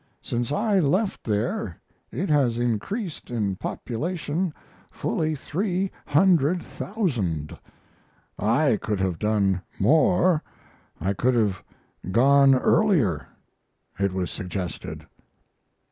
[0.23, 1.79] Since I left there
[2.11, 4.51] it has increased in population
[4.89, 7.59] fully 300,000.
[8.39, 10.41] I could have done more
[10.99, 11.61] I could have
[12.09, 13.27] gone earlier
[13.99, 15.05] it was suggested.